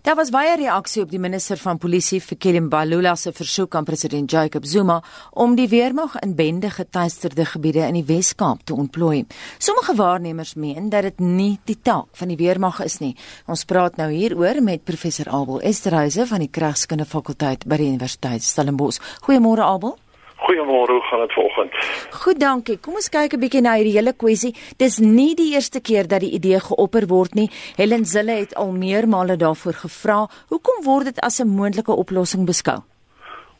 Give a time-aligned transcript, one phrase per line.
[0.00, 4.30] Daar was baie reaksie op die minister van polisie vir Kelimbalula se versoek aan president
[4.30, 9.26] Jacob Zuma om die weermag in bende getuisterde gebiede in die Wes-Kaap te ontplooi.
[9.58, 13.16] Sommige waarnemers meen dat dit nie die taak van die weermag is nie.
[13.46, 18.42] Ons praat nou hieroor met professor Abel Esterhuise van die Kragskunde fakulteit by die Universiteit
[18.42, 18.98] Stellenbosch.
[19.28, 19.98] Goeiemôre Abel.
[20.42, 21.72] Goeiemôre, hoe gaan dit vanoggend?
[22.10, 22.78] Goed, dankie.
[22.80, 24.54] Kom ons kyk 'n bietjie na hierdie hele kwessie.
[24.76, 27.50] Dis nie die eerste keer dat die idee geopper word nie.
[27.76, 30.26] Helen Zille het al meermale daarvoor gevra.
[30.48, 32.82] Hoekom word dit as 'n moontlike oplossing beskou?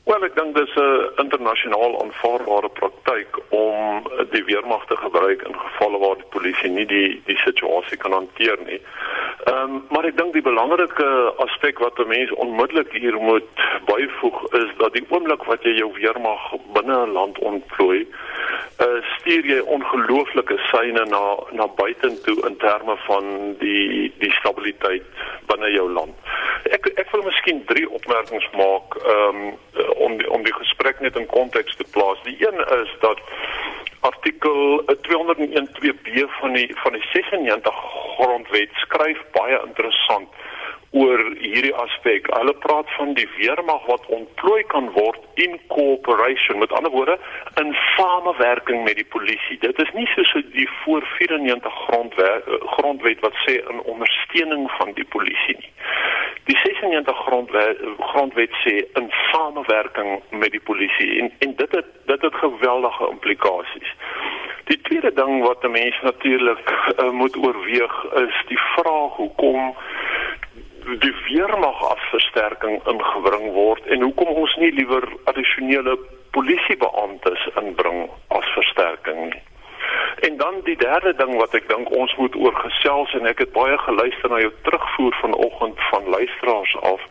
[0.05, 5.99] Wel, ek dink dis 'n internasionaal aanvaarbare praktyk om die weermag te gebruik in gevalle
[5.99, 8.81] waar die polisie nie die die situasie kan hanteer nie.
[9.45, 11.07] Ehm um, maar ek dink die belangrike
[11.43, 13.49] aspek wat 'n mens onmiddellik hier moet
[13.91, 16.43] byvoeg is dat die oomblik wat jy jou weermag
[16.73, 18.07] binne 'n land ontplooi,
[18.85, 23.25] uh, stuur jy ongelooflike seine na na buitentoe in terme van
[23.59, 25.03] die die stabiliteit
[25.47, 26.15] binne jou land.
[26.71, 29.59] Ek ek wil miskien drie opmerkings maak um,
[29.97, 32.23] om die, om die gesprek net in konteks te plaas.
[32.23, 33.19] Die een is dat
[34.03, 37.75] artikel 201.2b van die van die 96
[38.17, 40.29] grondwet skryf baie interessant
[40.93, 42.27] oor hierdie aspek.
[42.37, 47.19] Hulle praat van die weermag wat ontplooi kan word in cooperation, met ander woorde
[47.61, 49.59] in samewerking met die polisie.
[49.61, 55.09] Dit is nie soos die voor 94 grondwet grondwet wat sê in ondersteuning van die
[55.17, 55.73] polisie nie.
[56.45, 62.23] Die 96 grondwet grondwet sê in samewerking met die polisie en en dit het dit
[62.23, 63.97] het geweldige implikasies.
[64.65, 69.75] Die tweede ding wat 'n mens natuurlik uh, moet oorweeg is die vraag hoekom
[70.85, 75.97] die weermag as versterking ingebring word en hoekom ons nie liewer addisionele
[76.37, 79.43] polisiebeamptes inbring as versterking nie.
[80.27, 83.79] En dan die derde ding wat ek dink ons moet oorgesels en ek het baie
[83.85, 87.07] geluister na jou terugvoer vanoggend van luisteraars af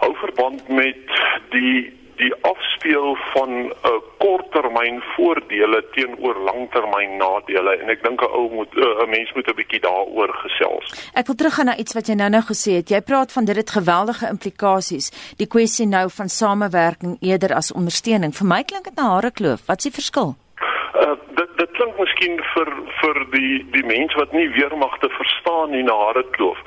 [0.00, 1.18] hou verband met
[1.54, 8.32] die die afspeel van 'n uh, korttermyn voordele teenoor langtermyn nadele en ek dink 'n
[8.38, 10.86] ou moet eh, 'n uh, mens moet 'n bietjie daaroor gesels.
[11.14, 12.88] Ek wil teruggaan na iets wat jy nou-nou gesê het.
[12.90, 15.10] Jy praat van dit het geweldige implikasies.
[15.36, 18.32] Die kwessie nou van samewerking eerder as ondersteuning.
[18.34, 19.66] Vir my klink dit na hare kloof.
[19.66, 20.36] Wat is die verskil?
[20.94, 22.68] Uh, dit dit klink miskien vir
[23.00, 26.58] vir die die mense wat nie weermagte verstaan nie na hare kloof.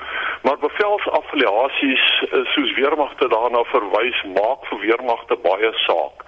[0.43, 6.25] Maar bevelsaffiliasies uh, soos weermagte daarna verwys maak vir weermagte baie saak.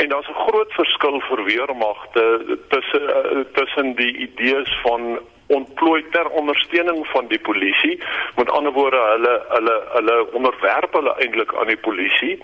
[0.00, 2.24] En daar's 'n groot verskil vir weermagte
[2.68, 8.00] tussen uh, tussen die idees van ontplooi ter ondersteuning van die polisie.
[8.36, 12.40] Met ander woorde, hulle hulle hulle onderwerp hulle eintlik aan die polisie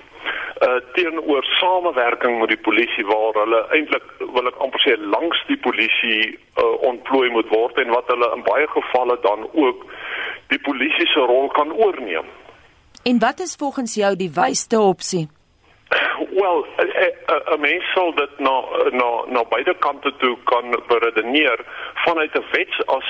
[0.67, 5.59] uh teenoor samewerking met die polisie waar hulle eintlik wil ek amper sê langs die
[5.67, 6.23] polisie
[6.63, 9.85] uh ontplooi moet word en wat hulle in baie gevalle dan ook
[10.49, 12.27] die polisie se rol kan oorneem.
[13.03, 15.29] En wat is volgens jou die wysste opsie?
[16.35, 16.67] Wel,
[17.55, 21.59] 'n mens sal dit na na na beide kante toe kan beredeneer
[21.95, 23.09] vanuit 'n wets as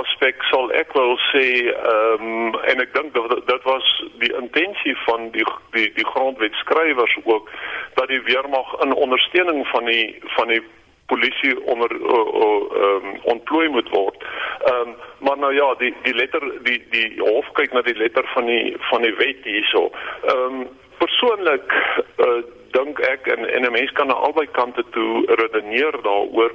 [0.00, 4.96] aspek sal ek wel sê ehm um, en ek dink dat dit was die intensie
[5.06, 7.50] van die die die grondwetskrywers ook
[7.94, 10.62] dat die weermag in ondersteuning van die van die
[11.12, 14.24] polisie onder uh, uh, um, ontplooi moet word.
[14.64, 18.26] Ehm um, maar nou ja, die die letter die die hof kyk na die letter
[18.34, 19.90] van die van die wet hierso.
[20.24, 20.66] Ehm um,
[20.98, 21.76] persoonlik
[22.16, 22.42] uh,
[22.76, 26.52] dink ek en en 'n mens kan aan albei kante toe redeneer daaroor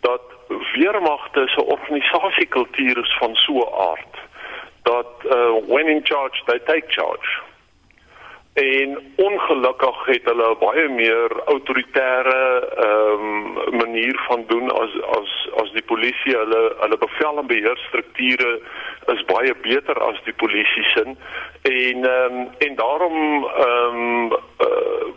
[0.00, 0.22] dat
[0.72, 4.14] weermagte se organisasiekultuur is van so 'n aard
[4.82, 7.45] dat uh, when in charge they take charge
[8.56, 12.38] en ongelukkig het hulle baie meer autoritaire
[12.84, 17.76] ehm um, manier van doen as as as die polisie hulle hulle bevel en beheer
[17.88, 18.54] strukture
[19.14, 21.18] is baie beter as die polisie sin
[21.72, 24.32] en ehm um, en daarom ehm um,
[24.68, 25.14] uh,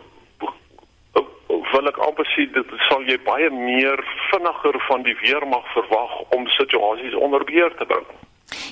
[1.72, 6.48] wil ek amper sê dit sal jy baie meer vinniger van die weermag verwag om
[6.58, 8.08] situasies onder beheer te bring.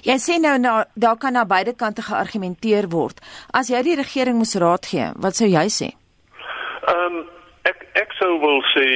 [0.07, 3.21] Jy sê nou na daar kan na beide kante geargumenteer word.
[3.53, 5.91] As jy die regering moes raad gee, wat sou jy sê?
[6.89, 7.27] Ehm um,
[7.69, 8.87] ek ek sou wil sê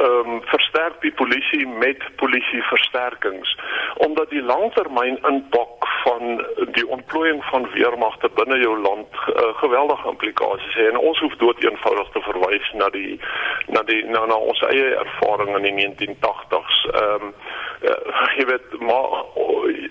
[0.00, 3.56] ehm um, versterk die polisie met polisie versterkings
[3.96, 10.74] omdat die langtermyn impak van die ontplooiing van weermagte binne jou land uh, geweldige implikasies
[10.74, 10.88] het.
[10.92, 13.20] En ons hoef dood eenvoudig te verwys na die
[13.66, 17.34] na die na, na ons eie ervaring in die 1980s ehm um,
[17.82, 19.88] uh, jy weet maar uh,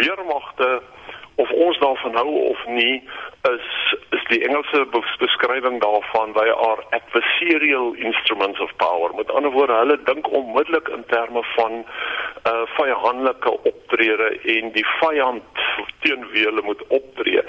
[0.00, 0.80] weermagte
[1.36, 3.02] of ons daarvan hou of nie
[3.50, 3.68] is
[4.16, 4.86] is die Engelse
[5.18, 11.04] beskrywing daarvan they are adversarial instruments of power met ander woorde hulle dink onmiddellik in
[11.06, 11.84] terme van
[12.50, 15.64] uh vyhandelike optrede en die vyand
[16.04, 17.42] teen wie hulle moet optree.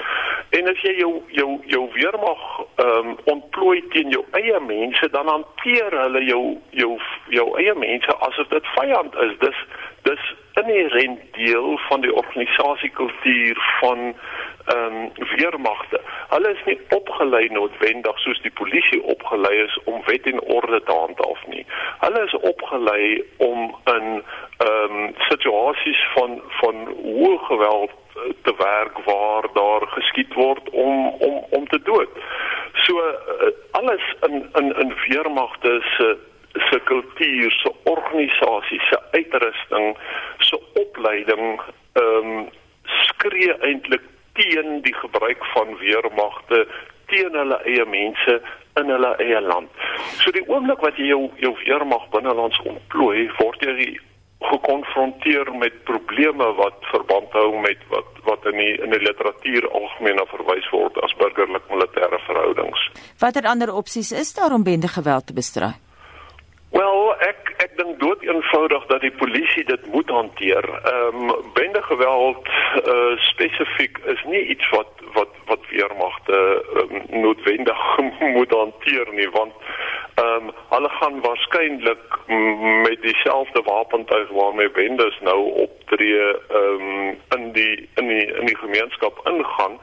[0.50, 2.44] En as jy jou jou jou weermag
[2.84, 6.44] ehm um, ontplooi teen jou eie mense, dan hanteer hulle jou
[6.82, 6.92] jou
[7.38, 9.36] jou eie mense asof dit vyand is.
[9.44, 9.60] Dis
[10.66, 14.16] inherent deel van die organisasiekultuur van
[14.66, 16.02] ehm um, weermagte.
[16.30, 20.92] Hulle is nie opgelei noodwendig soos die polisie opgelei is om wet en orde te
[20.92, 21.66] handhaaf nie.
[22.00, 24.24] Hulle is opgelei om in
[24.58, 31.08] ehm um, situasies van van hoë geweld eh, te werk waar daar geskiet word om
[31.08, 32.10] om om te dood.
[32.74, 36.18] So uh, alles in in in weermagte se
[36.70, 39.98] se kultuur, se organisasie, se uitrusting,
[40.40, 41.62] se opleiding
[41.94, 42.50] ehm um,
[42.86, 44.04] skree eintlik
[44.34, 46.66] teen die gebruik van weermagte
[47.10, 48.42] teen hulle eie mense
[48.80, 49.72] in hulle eie land.
[50.22, 53.96] So die oomblik wat jy jou jou weermag binnelands ontplooi, word jy
[54.46, 60.22] gekonfronteer met probleme wat verband hou met wat wat in die in die literatuur algemeen
[60.34, 62.84] verwys word as burgerlik militêre verhoudings.
[63.22, 65.72] Watter ander opsies is daar om bende geweld te bestry?
[66.76, 67.00] Wel,
[67.30, 70.66] ek ek dink dood eenvoudig dat die polisie dit moet hanteer.
[70.84, 77.98] Ehm um, bende geweld uh, spesifiek is nie iets wat wat wat weermagte um, noodwendig
[78.38, 79.54] moet hanteer nie, want
[80.16, 82.20] ehm um, hulle gaan waarskynlik
[82.88, 88.58] met dieselfde wapentuig waarmee bendes nou optree ehm um, in die in die in die
[88.58, 89.80] gemeenskap ingaan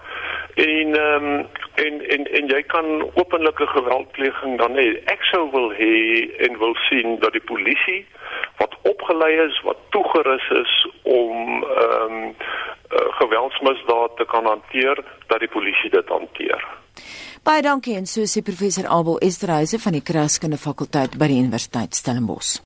[0.55, 4.89] en ehm um, en en en jy kan openlike geweldpleging dan hê.
[5.05, 5.95] Ek sou wil hê
[6.47, 8.07] en wil sien dat die polisie
[8.63, 12.35] wat opgelei is, wat toegerus is om ehm um,
[12.93, 16.67] uh, geweldsmisdade te kan hanteer, dat die polisie dit hanteer.
[17.43, 21.97] Baie dankie en so sê professor Abel Esterhuise van die Kraskunde fakulteit by die Universiteit
[21.99, 22.63] Stellenbosch.